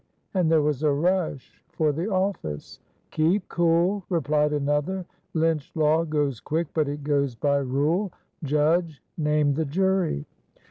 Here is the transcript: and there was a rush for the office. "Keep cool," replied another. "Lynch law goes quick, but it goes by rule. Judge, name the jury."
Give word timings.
and 0.33 0.51
there 0.51 0.63
was 0.63 0.81
a 0.81 0.89
rush 0.91 1.63
for 1.69 1.91
the 1.91 2.09
office. 2.09 2.79
"Keep 3.11 3.47
cool," 3.49 4.03
replied 4.09 4.51
another. 4.51 5.05
"Lynch 5.35 5.69
law 5.75 6.03
goes 6.05 6.39
quick, 6.39 6.65
but 6.73 6.87
it 6.89 7.03
goes 7.03 7.35
by 7.35 7.57
rule. 7.57 8.11
Judge, 8.43 9.03
name 9.15 9.53
the 9.53 9.63
jury." 9.65 10.25